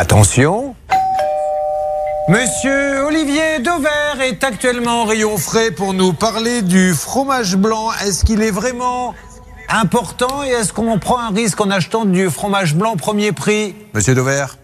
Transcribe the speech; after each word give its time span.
Attention. 0.00 0.76
Monsieur 2.28 3.06
Olivier 3.06 3.58
Dauvert 3.58 4.20
est 4.20 4.44
actuellement 4.44 5.02
au 5.02 5.06
rayon 5.06 5.36
frais 5.38 5.72
pour 5.72 5.92
nous 5.92 6.12
parler 6.12 6.62
du 6.62 6.94
fromage 6.94 7.56
blanc. 7.56 7.88
Est-ce 8.06 8.24
qu'il 8.24 8.40
est 8.42 8.52
vraiment 8.52 9.16
important 9.68 10.44
et 10.44 10.50
est-ce 10.50 10.72
qu'on 10.72 11.00
prend 11.00 11.18
un 11.18 11.30
risque 11.30 11.60
en 11.60 11.72
achetant 11.72 12.04
du 12.04 12.30
fromage 12.30 12.76
blanc 12.76 12.94
premier 12.94 13.32
prix 13.32 13.74
Monsieur 13.92 14.14
Dauvert? 14.14 14.56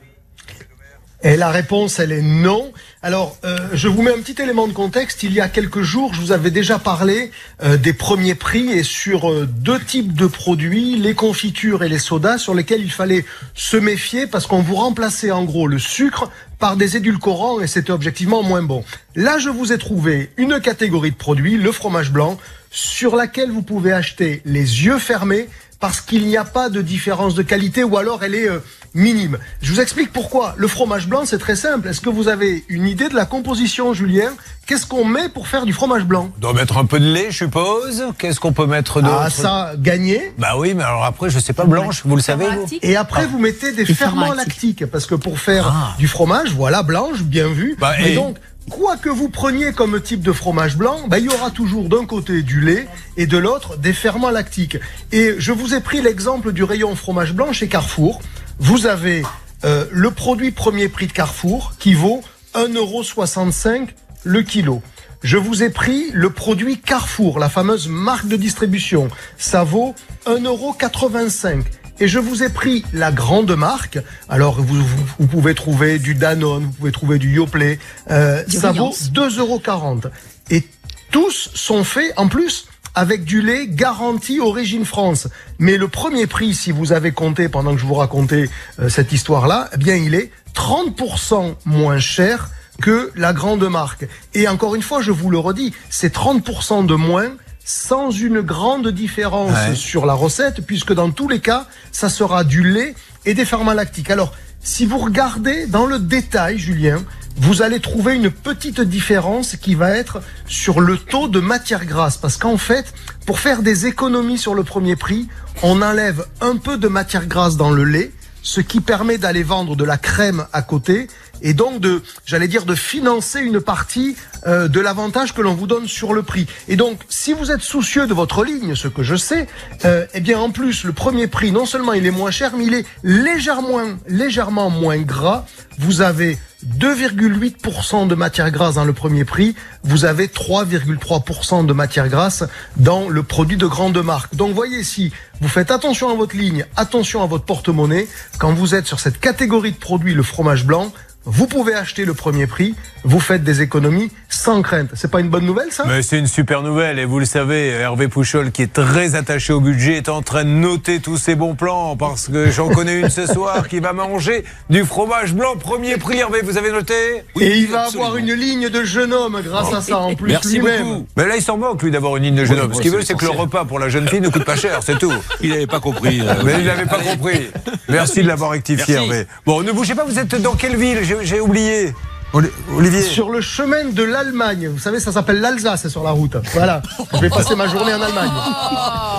Et 1.25 1.38
la 1.38 1.50
réponse, 1.50 1.98
elle 2.00 2.12
est 2.12 2.20
non. 2.20 2.70
Alors, 3.02 3.38
euh, 3.45 3.56
je 3.73 3.88
vous 3.88 4.02
mets 4.02 4.12
un 4.12 4.20
petit 4.20 4.41
élément 4.43 4.68
de 4.68 4.74
contexte. 4.74 5.23
Il 5.23 5.32
y 5.32 5.41
a 5.41 5.48
quelques 5.48 5.80
jours, 5.80 6.12
je 6.12 6.20
vous 6.20 6.32
avais 6.32 6.50
déjà 6.50 6.79
parlé 6.79 7.30
euh, 7.62 7.79
des 7.79 7.95
premiers 7.95 8.34
prix 8.34 8.70
et 8.70 8.82
sur 8.82 9.30
euh, 9.30 9.46
deux 9.46 9.80
types 9.80 10.12
de 10.12 10.27
produits, 10.27 10.96
les 10.96 11.14
confitures 11.14 11.82
et 11.82 11.88
les 11.88 11.98
sodas, 11.98 12.37
sur 12.37 12.52
lesquels 12.52 12.82
il 12.82 12.92
fallait 12.92 13.24
se 13.55 13.79
méfier 13.79 14.27
parce 14.27 14.46
qu'on 14.46 14.60
vous 14.60 14.74
remplaçait 14.74 15.30
en 15.30 15.45
gros 15.45 15.66
le 15.66 15.79
sucre 15.79 16.30
par 16.59 16.77
des 16.77 16.98
édulcorants 16.98 17.60
et 17.60 17.68
c'était 17.68 17.93
objectivement 17.93 18.43
moins 18.43 18.62
bon. 18.62 18.84
Là, 19.16 19.38
je 19.38 19.48
vous 19.48 19.73
ai 19.73 19.79
trouvé 19.79 20.30
une 20.37 20.60
catégorie 20.60 21.10
de 21.10 21.16
produits, 21.16 21.56
le 21.56 21.73
fromage 21.73 22.12
blanc, 22.12 22.37
sur 22.70 23.16
laquelle 23.16 23.51
vous 23.51 23.62
pouvez 23.62 23.93
acheter 23.93 24.43
les 24.45 24.84
yeux 24.84 24.98
fermés 24.98 25.48
parce 25.84 26.01
qu'il 26.01 26.27
n'y 26.27 26.38
a 26.38 26.45
pas 26.47 26.70
de 26.70 26.80
différence 26.80 27.34
de 27.34 27.43
qualité 27.43 27.84
ou 27.84 27.98
alors 27.98 28.24
elle 28.24 28.34
est 28.34 28.48
euh, 28.48 28.61
minime. 28.95 29.37
Je 29.61 29.70
vous 29.70 29.80
explique 29.83 30.15
pourquoi. 30.15 30.55
Le 30.57 30.66
fromage 30.66 31.09
blanc, 31.09 31.24
c'est 31.27 31.37
très 31.37 31.57
simple. 31.57 31.88
Est-ce 31.88 32.01
que 32.01 32.09
vous 32.09 32.29
avez 32.29 32.65
une 32.70 32.87
idée 32.87 33.10
de 33.10 33.15
la 33.15 33.27
composition, 33.27 33.93
Julien? 33.93 34.30
Qu'est-ce 34.66 34.87
qu'on 34.87 35.05
met 35.05 35.29
pour 35.29 35.47
faire 35.47 35.66
du 35.66 35.74
fromage 35.74 36.05
blanc? 36.05 36.30
On 36.38 36.41
doit 36.41 36.55
mettre 36.55 36.79
un 36.79 36.87
peu 36.87 36.98
de 36.98 37.05
lait, 37.05 37.27
je 37.29 37.37
suppose. 37.37 38.02
Qu'est-ce 38.16 38.41
qu'on 38.41 38.55
peut 38.55 38.65
mettre 38.65 39.02
d'autre? 39.02 39.20
Ah, 39.27 39.29
ça, 39.29 39.73
gagné. 39.77 40.33
Bah 40.38 40.55
oui, 40.57 40.73
mais 40.73 40.84
alors 40.84 41.05
après, 41.05 41.29
je 41.29 41.38
sais 41.38 41.52
pas, 41.52 41.65
blanche, 41.66 42.01
vous 42.07 42.16
le 42.16 42.23
savez 42.23 42.46
vous? 42.46 42.66
Et 42.80 42.96
après, 42.96 43.27
vous 43.27 43.38
mettez 43.38 43.73
des 43.73 43.85
ferments 43.85 44.32
lactiques. 44.32 44.87
Parce 44.87 45.05
que 45.05 45.15
pour 45.16 45.38
faire 45.38 45.66
Ah. 45.71 45.95
du 45.98 46.09
fromage, 46.09 46.55
voilà, 46.55 46.82
blanche, 46.82 47.21
bien 47.24 47.49
vu. 47.49 47.77
Bah, 47.79 47.93
et 48.01 48.12
et- 48.12 48.15
donc, 48.15 48.38
quoi 48.70 48.96
que 48.96 49.09
vous 49.09 49.29
preniez 49.29 49.73
comme 49.73 50.01
type 50.01 50.23
de 50.23 50.32
fromage 50.32 50.76
blanc, 50.76 51.07
bah, 51.09 51.18
il 51.18 51.26
y 51.26 51.29
aura 51.29 51.51
toujours 51.51 51.88
d'un 51.88 52.07
côté 52.07 52.43
du 52.43 52.60
lait 52.60 52.87
et 53.16 53.26
de 53.26 53.38
l'autre 53.38 53.76
des 53.76 53.93
ferments 53.93 54.30
lactiques. 54.30 54.79
Et 55.12 55.34
je 55.38 55.52
vous 55.52 55.74
ai 55.74 55.80
pris 55.80 56.01
l'exemple 56.01 56.52
du 56.52 56.65
rayon 56.65 56.95
fromage 56.96 57.32
blanc 57.32 57.52
chez 57.52 57.68
Carrefour. 57.68 58.21
Vous 58.59 58.87
avez 58.87 59.23
euh, 59.65 59.84
le 59.90 60.10
produit 60.10 60.51
premier 60.51 60.88
prix 60.88 61.06
de 61.06 61.12
Carrefour 61.12 61.74
qui 61.79 61.95
vaut 61.95 62.23
1,65€ 62.54 63.88
le 64.25 64.43
kilo. 64.43 64.82
Je 65.22 65.38
vous 65.38 65.62
ai 65.62 65.71
pris 65.71 66.10
le 66.12 66.31
produit 66.31 66.78
Carrefour, 66.78 67.38
la 67.38 67.49
fameuse 67.49 67.88
marque 67.88 68.28
de 68.28 68.37
distribution. 68.37 69.09
Ça 69.38 69.65
vaut 69.65 69.94
1,85€. 70.26 71.62
Et 72.00 72.09
je 72.09 72.19
vous 72.19 72.42
ai 72.42 72.48
pris 72.48 72.84
la 72.92 73.12
grande 73.12 73.54
marque. 73.54 73.98
Alors, 74.28 74.60
vous, 74.60 74.82
vous, 74.84 75.04
vous 75.19 75.26
pouvez 75.26 75.54
trouver 75.54 75.98
du 75.98 76.14
Danone, 76.14 76.64
vous 76.64 76.72
pouvez 76.72 76.92
trouver 76.92 77.19
du 77.19 77.32
Yoplait. 77.34 77.78
Euh, 78.10 78.42
Du 78.44 78.56
ça 78.56 78.72
vaut 78.72 78.91
Riance. 78.91 79.10
2,40€. 79.12 80.10
Et 80.50 80.65
tous 81.12 81.50
sont 81.54 81.84
faits, 81.84 82.12
en 82.16 82.26
plus, 82.28 82.66
avec 82.97 83.25
du 83.25 83.42
lait 83.42 83.66
garanti 83.69 84.41
origine 84.41 84.84
France. 84.84 85.28
Mais 85.59 85.76
le 85.76 85.87
premier 85.88 86.26
prix, 86.26 86.54
si 86.54 86.72
vous 86.72 86.92
avez 86.92 87.12
compté 87.12 87.48
pendant 87.48 87.75
que 87.75 87.81
je 87.81 87.87
vous 87.87 87.94
racontais 87.94 88.48
euh, 88.81 88.88
cette 88.88 89.12
histoire-là, 89.12 89.69
eh 89.72 89.76
bien, 89.76 89.94
il 89.94 90.15
est 90.15 90.32
30% 90.56 91.54
moins 91.65 91.98
cher 91.98 92.50
que 92.82 93.12
la 93.15 93.32
grande 93.32 93.62
marque. 93.69 94.06
Et 94.34 94.48
encore 94.48 94.75
une 94.75 94.82
fois, 94.82 95.00
je 95.00 95.12
vous 95.12 95.31
le 95.31 95.38
redis, 95.38 95.72
c'est 95.91 96.12
30% 96.12 96.87
de 96.87 96.94
moins 96.97 97.31
sans 97.65 98.10
une 98.10 98.41
grande 98.43 98.88
différence 98.88 99.50
Ouais. 99.69 99.75
sur 99.75 100.04
la 100.06 100.12
recette, 100.15 100.65
puisque 100.66 100.93
dans 100.93 101.10
tous 101.10 101.28
les 101.28 101.41
cas, 101.41 101.66
ça 101.93 102.09
sera 102.09 102.44
du 102.44 102.62
lait 102.62 102.94
et 103.25 103.34
des 103.34 103.44
ferments 103.44 103.72
lactiques. 103.72 104.10
Alors, 104.10 104.34
si 104.62 104.87
vous 104.87 104.98
regardez 104.98 105.66
dans 105.66 105.87
le 105.87 105.98
détail, 105.98 106.59
Julien, 106.59 107.03
vous 107.37 107.62
allez 107.62 107.81
trouver 107.81 108.15
une 108.15 108.31
petite 108.31 108.81
différence 108.81 109.56
qui 109.56 109.75
va 109.75 109.91
être 109.91 110.22
sur 110.47 110.81
le 110.81 110.97
taux 110.99 111.27
de 111.28 111.41
matière 111.41 111.84
grasse. 111.84 112.16
Parce 112.16 112.37
qu'en 112.37 112.56
fait, 112.56 112.93
pour 113.27 113.41
faire 113.41 113.62
des 113.62 113.87
économies 113.87 114.39
sur 114.39 114.55
le 114.55 114.62
premier 114.62 114.94
prix, 114.97 115.28
on 115.62 115.83
enlève 115.83 116.27
un 116.41 116.56
peu 116.56 116.77
de 116.78 116.89
matière 116.89 117.27
grasse 117.27 117.56
dans 117.56 117.71
le 117.71 117.84
lait, 117.84 118.12
ce 118.43 118.60
qui 118.60 118.81
permet 118.81 119.19
d'aller 119.19 119.43
vendre 119.43 119.75
de 119.75 119.84
la 119.84 119.97
crème 119.97 120.47
à 120.53 120.62
côté 120.62 121.09
et 121.44 121.55
donc 121.55 121.78
de, 121.78 122.03
j'allais 122.27 122.49
dire, 122.49 122.65
de 122.65 122.75
financer 122.75 123.41
une 123.41 123.60
partie 123.60 124.16
euh, 124.47 124.66
de 124.66 124.81
l'avantage 124.81 125.32
que 125.34 125.43
l'on 125.43 125.55
vous 125.55 125.69
donne 125.69 125.87
sur 125.87 126.12
le 126.12 126.22
prix. 126.22 126.47
Et 126.66 126.77
donc, 126.77 126.99
si 127.09 127.32
vous 127.34 127.53
êtes 127.53 127.60
soucieux 127.60 128.09
de 128.09 128.15
votre 128.15 128.44
ligne, 128.44 128.75
ce 128.75 128.88
que 128.88 129.05
je 129.05 129.15
sais, 129.15 129.47
euh, 129.84 130.06
eh 130.15 130.21
bien 130.21 130.41
en 130.41 130.50
plus, 130.50 130.84
le 130.84 130.93
premier 130.93 131.28
prix, 131.28 131.53
non 131.53 131.66
seulement 131.66 131.93
il 131.93 132.06
est 132.06 132.10
moins 132.10 132.31
cher, 132.31 132.53
mais 132.56 132.65
il 132.65 132.75
est 132.75 132.87
légèrement, 133.04 133.81
légèrement 134.09 134.71
moins 134.71 134.99
gras. 134.99 135.44
Vous 135.78 136.00
avez 136.00 136.38
2,8% 136.78 138.06
de 138.06 138.15
matière 138.15 138.50
grasse 138.50 138.77
dans 138.77 138.84
le 138.84 138.94
premier 138.94 139.25
prix, 139.25 139.54
vous 139.83 140.06
avez 140.06 140.28
3,3% 140.28 141.66
de 141.66 141.72
matière 141.75 142.09
grasse 142.09 142.44
dans 142.77 143.09
le 143.09 143.22
produit 143.22 143.59
de 143.59 143.66
grande 143.66 143.99
marque. 144.03 144.34
Donc 144.34 144.54
voyez 144.54 144.83
si 144.83 145.12
vous 145.41 145.49
faites 145.49 145.71
attention 145.71 146.09
à 146.10 146.15
votre 146.15 146.37
ligne, 146.37 146.65
attention 146.77 147.22
à 147.22 147.27
votre 147.27 147.44
porte-monnaie, 147.44 148.09
quand 148.38 148.54
vous 148.54 148.75
êtes 148.75 148.87
sur 148.87 148.99
cette 148.99 149.21
catégorie 149.21 149.72
de 149.72 149.77
produits, 149.77 150.15
le 150.15 150.22
fromage 150.22 150.65
blanc, 150.65 150.93
vous 151.27 151.47
pouvez 151.47 151.75
acheter 151.75 152.05
le 152.05 152.15
premier 152.15 152.47
prix, 152.47 152.75
vous 153.05 153.21
faites 153.21 153.43
des 153.45 153.62
économies 153.62 154.11
sans 154.29 154.62
crainte. 154.62 154.89
C'est 154.95 155.11
pas 155.11 155.21
une 155.21 155.29
bonne 155.29 155.45
nouvelle 155.47 155.71
ça? 155.71 155.85
Mais 155.87 156.03
c'est 156.03 156.19
une 156.19 156.27
super 156.27 156.62
nouvelle 156.62 156.99
et 156.99 157.05
vous 157.05 157.19
le 157.19 157.25
savez, 157.25 157.69
Hervé 157.69 158.09
Pouchol, 158.09 158.51
qui 158.51 158.62
est 158.62 158.73
très 158.73 159.15
attaché 159.15 159.53
au 159.53 159.61
budget, 159.61 159.97
est 159.97 160.09
en 160.09 160.23
train 160.23 160.45
de 160.45 160.51
noter 160.51 161.01
tous 161.01 161.17
ses 161.17 161.34
bons 161.34 161.55
plans 161.55 161.97
parce 161.97 162.29
que 162.29 162.51
j'en 162.51 162.69
connais 162.69 163.01
une 163.01 163.11
ce 163.11 163.27
soir 163.33 163.69
qui 163.69 163.81
va 163.81 163.93
manger 163.93 164.45
du 164.71 164.84
fromage 164.84 165.34
blanc 165.34 165.57
premier 165.57 165.97
prix. 165.97 166.19
Hervé, 166.19 166.41
vous 166.43 166.59
avez 166.59 166.71
noté? 166.73 166.95
Et 167.41 167.59
il 167.59 167.69
va 167.69 167.87
avoir 167.87 168.17
une 168.17 168.33
ligne 168.33 168.69
de 168.69 168.84
jeune 168.84 169.13
homme 169.13 169.41
grâce 169.45 169.73
à 169.73 169.81
ça 169.81 169.99
en 169.99 170.15
plus 170.15 170.29
Merci 170.31 170.59
beaucoup. 170.59 171.07
Mais 171.17 171.27
là, 171.27 171.37
il 171.37 171.43
s'en 171.43 171.57
moque, 171.57 171.83
lui, 171.83 171.91
d'avoir 171.91 172.17
une 172.17 172.25
ligne 172.25 172.34
de 172.37 172.45
jeune 172.45 172.59
homme. 172.59 172.75
Ce 172.75 172.81
qu'il 172.81 172.91
veut, 172.91 173.03
c'est 173.03 173.15
que 173.17 173.25
le 173.25 173.31
repas 173.31 173.65
pour 173.65 173.79
la 173.79 173.89
jeune 173.89 174.09
fille 174.09 174.21
ne 174.21 174.29
coûte 174.29 174.45
pas 174.45 174.57
cher, 174.57 174.81
c'est 174.83 174.99
tout. 174.99 175.13
Il 175.43 175.51
n'avait 175.51 175.67
pas 175.67 175.81
compris. 175.81 176.21
euh, 176.21 176.34
Mais 176.45 176.55
il 176.59 176.65
n'avait 176.65 176.87
pas 176.87 176.99
compris. 177.01 177.49
Merci 177.89 178.23
de 178.23 178.29
l'avoir 178.29 178.51
rectifié, 178.51 178.95
Merci. 178.95 179.11
Hervé. 179.11 179.27
Bon, 179.47 179.63
ne 179.63 179.73
bougez 179.73 179.95
pas, 179.95 180.05
vous 180.05 180.19
êtes 180.19 180.34
dans 180.41 180.55
quelle 180.55 180.77
ville? 180.77 181.03
J'ai 181.23 181.41
oublié. 181.41 181.95
Oli- 182.33 182.51
Olivier 182.77 183.01
Sur 183.03 183.31
le 183.31 183.41
chemin 183.41 183.85
de 183.93 184.03
l'Allemagne, 184.03 184.67
vous 184.69 184.81
savez, 184.81 184.99
ça 184.99 185.13
s'appelle 185.13 185.41
l'Alsace 185.41 185.87
sur 185.87 186.03
la 186.03 186.11
route. 186.11 186.37
Voilà, 186.53 186.83
je 187.13 187.19
vais 187.19 187.29
passer 187.31 187.55
ma 187.55 187.69
journée 187.69 187.95
en 187.95 188.03
Allemagne. 188.03 188.31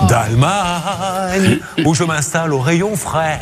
D'Allemagne, 0.06 1.60
où 1.86 1.94
je 1.94 2.04
m'installe 2.04 2.52
au 2.52 2.60
rayon 2.60 2.94
frais. 2.94 3.40